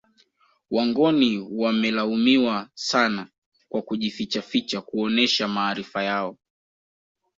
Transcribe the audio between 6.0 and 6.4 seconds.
yao